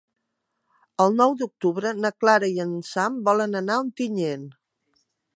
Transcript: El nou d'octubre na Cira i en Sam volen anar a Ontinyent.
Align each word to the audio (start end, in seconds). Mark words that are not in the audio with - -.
El 1.03 1.11
nou 1.17 1.33
d'octubre 1.41 1.91
na 2.05 2.11
Cira 2.23 2.49
i 2.53 2.57
en 2.63 2.71
Sam 2.87 3.19
volen 3.27 3.53
anar 3.59 3.75
a 3.75 3.83
Ontinyent. 3.83 4.49